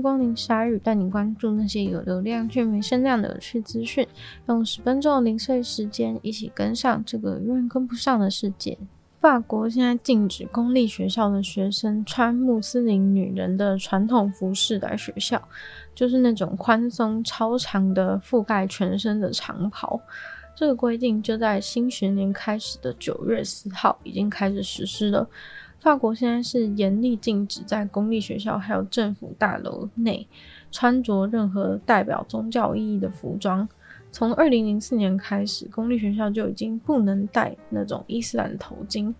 [0.00, 4.06] 光临鲨鱼，带你关注那些有流量却没声量的有趣资讯。
[4.48, 8.76] 用十分钟的零碎时间，一起跟上这个永远跟不上的世界。
[9.18, 15.42] 法国现在禁止公立学校的学生穿穆斯林女人的传统服饰来学校，
[15.94, 20.00] 就是那种宽松超长的覆盖全身的长袍。
[20.54, 25.28] 这个规定就在新学年开始的九月四号已经开始实施了。
[25.80, 30.26] 法国现在是严厉禁止在公立学校还有政府大楼内
[30.72, 33.68] 穿着任何代表宗教意义的服装。
[34.10, 39.14] 从二零零四年开始，公立学校就已经不能戴那种伊斯兰头巾。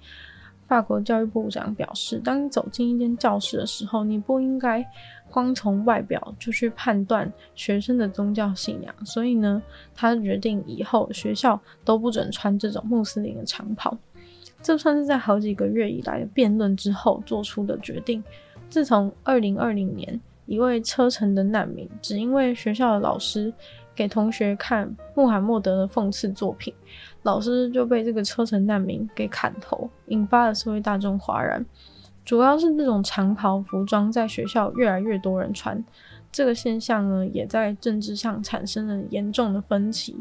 [0.67, 4.85] 法国教育部长表示，当你走进一间教室的时候，你不应该
[5.31, 8.93] 光从外表就去判断学生的宗教信仰。
[9.05, 9.63] 所以呢，
[9.95, 13.97] 他决定以后学校都不准穿这种穆斯林的长袍。
[14.67, 18.21] 这算是在好几个月以来的辩论之后做出的决定。
[18.69, 23.55] 自从二零二零年，一位车臣的难民只因为学校的老师。
[23.95, 26.75] 给同学看穆罕默德的讽刺作品，
[27.23, 31.65] 老师就被这个车臣难民给砍头，引发了社会大众哗然。
[32.23, 35.83] 主要是这种长袍服装在学校越来越多人穿。
[36.37, 40.15] 这个现象呢，也在政治上产生了严重的分歧，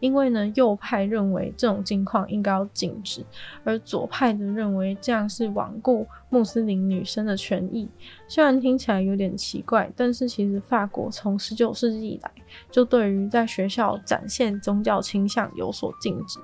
[0.00, 3.24] 因为呢，右派认为这种境况应该要禁止，
[3.62, 7.88] 而左派则认为这样是罔顾穆斯林女生的权益。
[8.26, 12.32] 虽然听起来有点奇怪，但是其实法国从十九世纪以来
[12.68, 16.40] 就对于在学校展现宗教倾向有所禁止。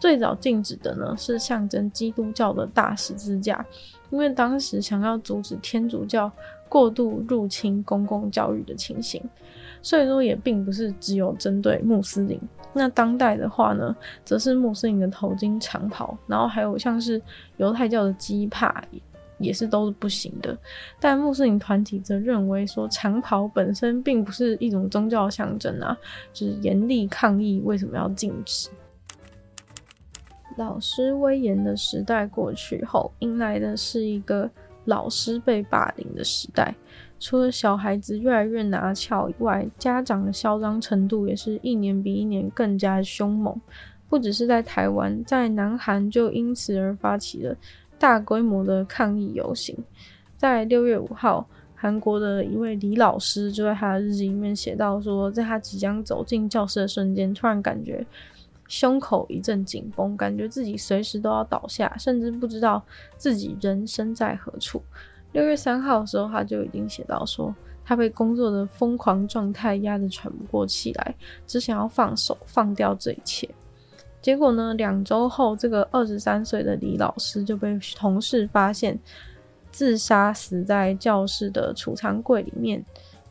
[0.00, 3.62] 最早禁止的呢，是象征基督教的大十字架，
[4.08, 6.32] 因为当时想要阻止天主教。
[6.74, 9.22] 过度入侵公共教育的情形，
[9.80, 12.36] 所以说也并不是只有针对穆斯林。
[12.72, 13.94] 那当代的话呢，
[14.24, 17.22] 则是穆斯林的头巾、长袍，然后还有像是
[17.58, 18.82] 犹太教的基帕，
[19.38, 20.58] 也是都是不行的。
[20.98, 25.96] 但穆斯林团体则认为说，长袍本身并不是一种宗教象征啊，
[26.32, 28.68] 就是严厉抗议为什么要禁止。
[30.56, 34.50] 老师威严的时代过去后，迎来的是一个。
[34.84, 36.74] 老师被霸凌的时代，
[37.18, 43.58] 除了小孩子越来越拿翘以外，家长的嚣张程度也是一年比一年更加凶猛。
[44.08, 47.56] 不只是在台湾，在南韩就因此而发起了
[47.98, 49.76] 大规模的抗议游行。
[50.36, 58.06] 在六月五号，韩国的一位李老师就在他的日记里面写到说，在他即将走进教室的瞬间，突然感觉。
[58.68, 62.82] 胸口一阵紧绷，感觉自己随时都要倒下，甚至不知道
[63.16, 64.82] 自己人身在何处。
[65.32, 67.54] 六月三号的时候，他就已经写到说，
[67.84, 71.14] 他被工作的疯狂状态压得喘不过气来，
[71.46, 73.48] 只想要放手放掉这一切。
[74.22, 78.98] 结果呢，两周后，这个二十三岁的李老师就被同事发现
[79.70, 82.82] 自杀死在教室的储藏柜里面。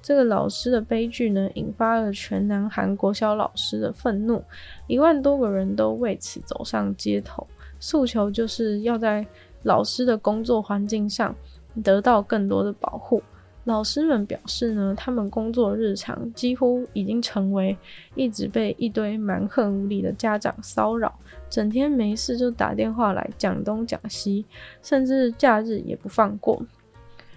[0.04, 4.44] 这个老师的悲剧呢，引发了全南韩国小老师的愤怒，
[4.86, 7.48] 一万多个人都为此走上街头，
[7.80, 9.26] 诉求就是要在
[9.62, 11.34] 老师的工作环境上
[11.82, 13.24] 得到更多的保护。
[13.64, 17.78] 老师们表示呢，他们工作日常几乎已经成为
[18.14, 21.18] 一直被一堆蛮横无理的家长骚扰，
[21.50, 24.46] 整天没事就打电话来讲东讲西，
[24.82, 26.62] 甚至假日也不放过。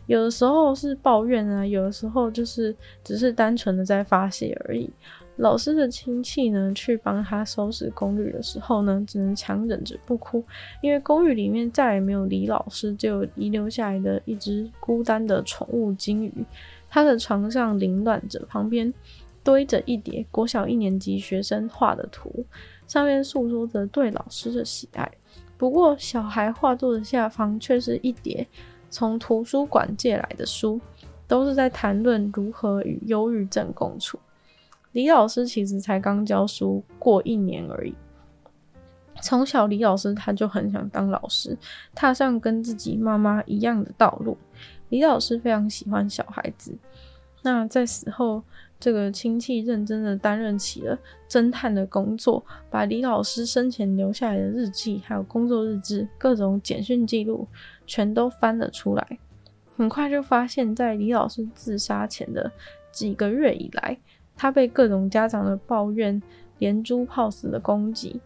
[0.07, 2.75] 有的时候是抱怨啊，有的时候就是
[3.05, 4.89] 只是单纯的在发泄而已。
[5.37, 10.43] 老师的亲戚呢，去帮他收拾公寓的时候呢，只能强忍着不哭，
[10.81, 16.33] 因为公寓里面再也没有李老师，就有遗留下来的一只孤单的宠物金鱼。
[16.89, 18.91] 他的床上凌乱着，旁边
[19.45, 22.47] 堆着一叠国小一年级学生画的图，
[22.89, 25.11] 上面诉说着对老师的喜爱。
[25.59, 28.47] 不过，小孩画作的下方却是一叠。
[28.97, 30.81] 从图书馆借来的书，
[31.29, 34.19] 都是在谈论如何与忧郁症共处。
[34.93, 37.95] 李老师其实才刚教书过一年而已。
[39.21, 41.55] 从小，李老师他就很想当老师，
[41.95, 44.39] 踏上跟自己妈妈一样的道路。
[44.89, 46.75] 李老师非常喜欢小孩子。
[47.43, 48.43] 那在死后，
[48.79, 57.47] 这个亲戚认真的担任起了侦探的工作，把李老师生前留下来的日记、还有工作日志、各种简讯记录。
[57.89, 59.19] 全都翻了出来，
[59.77, 62.51] 很快就发现，在李老师自杀前的
[62.91, 63.97] 几个月以来，
[64.35, 66.21] 他被各种家长的抱怨
[66.59, 68.21] 连珠炮似的攻击。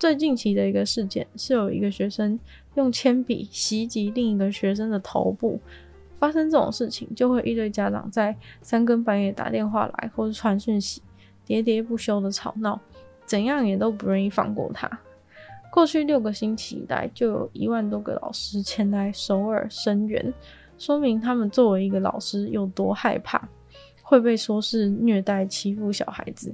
[0.00, 2.36] 最近期的一个事件是有一个学生
[2.74, 5.60] 用铅笔袭击另一个学生的头部。
[6.18, 11.00] 发生这种事情，就会一堆家长在三更半夜打电话来，或是传讯息，
[11.46, 12.80] 喋喋不休的吵闹，
[13.24, 14.90] 怎样也都不愿意放过他。
[15.70, 20.34] 过去六个星期以来，就有一万多个老师前来首尔声援，
[20.76, 23.48] 说明他们作为一个老师有多害怕
[24.02, 26.52] 会被说是虐待欺负小孩子。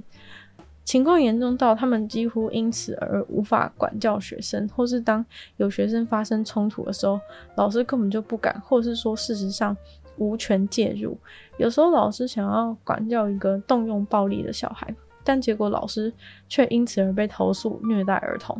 [0.85, 5.25] 情况严重到他们几乎因此而无法管教学生，或是当
[5.57, 7.19] 有学生发生冲突的时候，
[7.55, 9.75] 老师根本就不敢，或是说事实上
[10.17, 11.17] 无权介入。
[11.57, 14.93] 有时候老师想要管教一个动用暴力的小孩，
[15.23, 16.13] 但结果老师
[16.47, 18.55] 却因此而被投诉虐待儿童。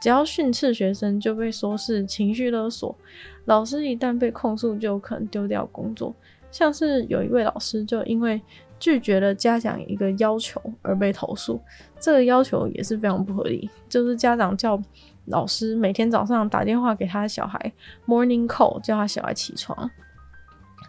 [0.00, 2.96] 只要训斥学生，就被说是情绪勒索。
[3.44, 6.12] 老师一旦被控诉，就可能丢掉工作。
[6.52, 8.40] 像是有一位老师就因为
[8.78, 11.60] 拒绝了家长一个要求而被投诉，
[11.98, 13.68] 这个要求也是非常不合理。
[13.88, 14.80] 就是家长叫
[15.26, 17.72] 老师每天早上打电话给他的小孩
[18.06, 19.90] ，morning call，叫他小孩起床。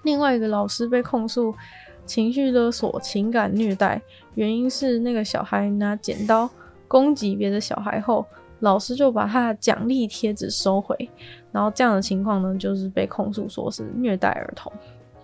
[0.04, 1.56] 另外一个老师被控诉
[2.06, 4.01] 情绪勒索、情感虐待，
[4.36, 6.50] 原因是那个小孩拿剪刀
[6.88, 8.25] 攻击别的小孩后，
[8.60, 11.10] 老师就把他的奖励贴纸收回。
[11.51, 14.69] 然后这样的情况呢，就是被控诉说是虐待儿童。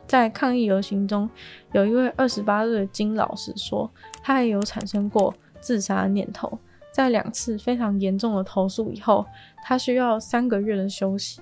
[0.09, 1.29] 在抗议游行中，
[1.71, 3.87] 有一位二十八岁的金老师说，
[4.23, 6.57] 他也有产生过自杀念头。
[6.91, 9.23] 在两次非常严重的投诉以后，
[9.63, 11.39] 他需要三个月的休息。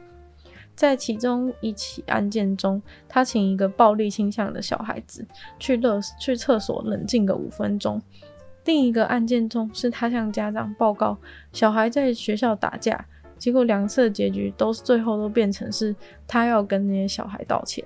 [0.76, 5.26] 在其中一起案件中，他请一个暴力倾向的小孩子
[5.58, 8.02] 去乐去厕所冷静个五分钟。
[8.66, 11.18] 另一个案件中，是他向家长报告
[11.54, 13.06] 小孩在学校打架，
[13.38, 15.96] 结果两次的结局都是最后都变成是
[16.28, 17.82] 他要跟那些小孩道歉。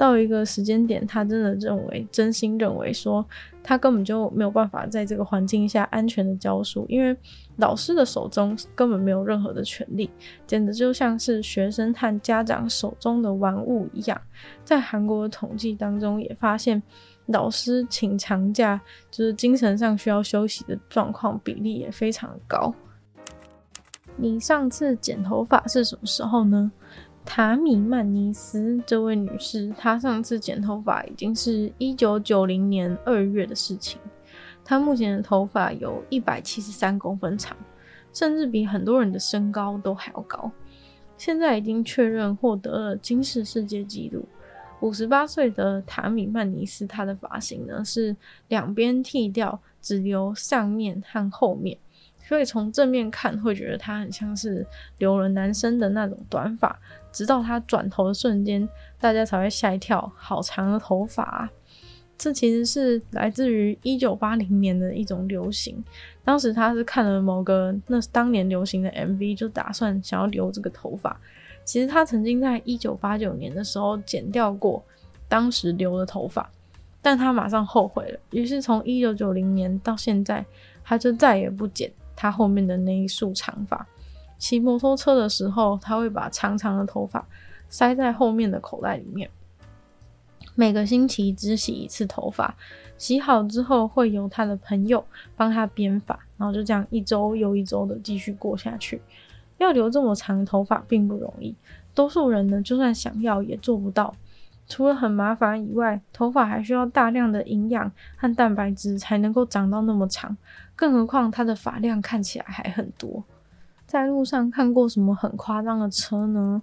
[0.00, 3.22] 到一个时间点，他真的认为，真心认为说，
[3.62, 7.14] 他根本就没有办法在这个环境下安全的教书，因为
[7.56, 10.08] 老师的手中根本没有任何的权利，
[10.46, 14.18] 简直就像是学生和家长手中的玩物一样。
[14.64, 16.82] 在韩国的统计当中，也发现
[17.26, 18.80] 老师请长假
[19.10, 22.74] 就是精神上需要休息的状况比例也非常高。
[24.16, 26.72] 你上次剪头发是什么时候呢？
[27.24, 34.00] 塔米曼尼斯这位女士，她上次剪头发已经是一九九零年二月的事情。
[34.64, 37.56] 她目前的头发有一百七十三公分长，
[38.12, 40.50] 甚至比很多人的身高都还要高。
[41.16, 44.26] 现在已经确认获得了金氏世界纪录。
[44.80, 48.16] 五十八岁的塔米曼尼斯，她的发型呢是
[48.48, 51.76] 两边剃掉，只留上面和后面，
[52.30, 54.64] 所以从正面看会觉得他很像是
[54.98, 56.78] 留了男生的那种短发。
[57.10, 58.68] 直到他转头的瞬间，
[59.00, 61.50] 大家才会吓一跳，好长的头发啊！
[62.16, 65.82] 这其实是来自于一九八零年的一种流行。
[66.22, 71.20] 当时他是看了某个那当年流行的 MV，就打算想要留这个头发。
[71.64, 74.80] 其实他曾经在一九八九年的时候剪掉过
[75.28, 76.48] 当时留的头发，
[77.02, 78.20] 但他马上后悔了。
[78.30, 80.46] 于是从一九九零年到现在，
[80.84, 81.90] 他就再也不剪
[82.20, 83.86] 他后面的那一束长发。
[84.36, 87.26] 骑摩托车的时候，他会把长长的头发
[87.70, 89.30] 塞在后面的口袋里面。
[90.54, 92.54] 每个星期只洗一次头发，
[92.98, 95.02] 洗好之后会由他的朋友
[95.34, 99.00] 帮他编发，然后就这样一周又一周的继续过下去。
[99.56, 101.54] 要留这么长头发并不容易，
[101.94, 104.14] 多数人呢就算想要也做不到。
[104.70, 110.34] 除了很麻烦以外，头发还需要大量的营养和蛋白质才能够长到那么长，
[110.76, 113.24] 更何况他的发量看起来还很多。
[113.84, 116.62] 在路上看过什么很夸张的车呢？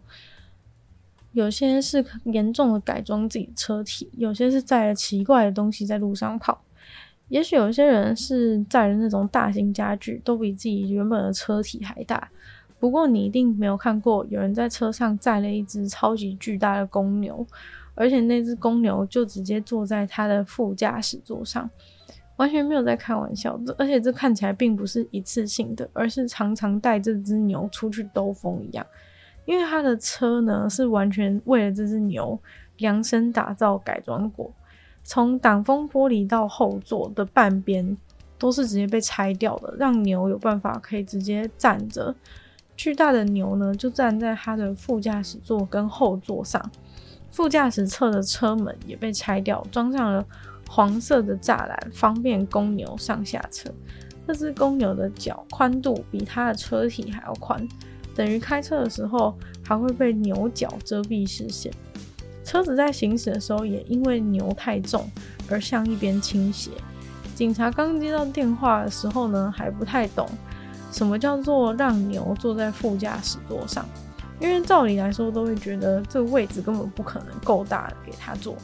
[1.33, 6.61] 有些是严重的改装自己车体，有些是载了奇怪的东西在路上跑。
[7.27, 12.29] 也许有些人是载了那种大型家具，都比自己原本的车体还大。
[12.79, 17.45] 不过你一定没有看过有人在车上载了一只超级巨大的公牛，
[17.97, 21.69] 而且那只公牛就直接坐在他的副驾驶座上。
[22.37, 28.85] 完全没有在开玩笑，而且这看起来并不是一次性的，而是常常带这只牛出去兜风一样。
[29.45, 32.39] 因为他的车呢是完全为了这只牛
[32.77, 34.51] 量身打造改装过，
[35.03, 37.97] 从挡风玻璃到后座的半边
[38.37, 42.13] 都是直接被拆掉的，让牛有办法可以直接站着。
[42.75, 46.61] 巨大的牛呢就站在他的副驾驶座跟后座上，
[47.37, 50.25] 副驾驶侧的车门也被拆掉，装上了。
[50.67, 53.69] 黄色的栅栏方便公牛上下车。
[54.27, 57.65] 这只公牛的脚宽度比它的车体还要宽，
[58.15, 61.71] 等于开车的时候还会被牛角遮蔽视线。
[62.43, 65.07] 车子在行驶的时候也因为牛太重
[65.47, 66.71] 而向一边倾斜。
[67.35, 70.27] 警察刚接到电话的时候呢，还不太懂
[70.91, 73.85] 什么叫做让牛坐在副驾驶座上，
[74.39, 78.55] 因为照理来说都会觉得这个位置根本不可能够大给他坐。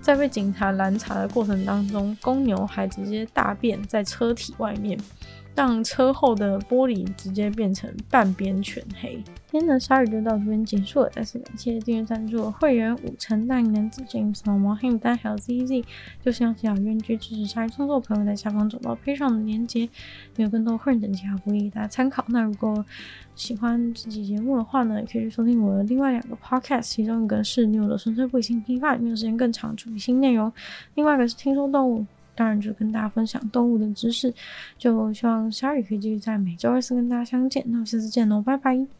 [0.00, 4.98] 在被警察拦查的过程当中，公牛还直接大便在车体外面，
[5.54, 9.22] 让车后的玻璃直接变成半边全黑。
[9.50, 15.84] 今天的鲨鱼就到这边结束了，再次感谢订阅赞助会员五成大男子 James 毛毛黑牡丹还有 ZZ，
[16.24, 19.88] 就像想要愿意支持鲨鱼创作朋友在下方找到配上的链接，
[20.36, 22.24] 有更多会员等级好福利给大家参考。
[22.28, 22.84] 那如果
[23.36, 30.50] 喜欢这期节目的话呢，也可以去收听我的另外两个 podcast，其中一个是女友的纯粹不理性批判，没有时间更长处理新内容；
[30.96, 32.04] 另外一个是听说动物。
[32.34, 34.32] 当然，就跟大家分享动物的知识，
[34.78, 37.64] 就希望鲨鱼可以继续在每周二四跟大家相见。
[37.66, 38.94] 那我下次见喽，拜拜。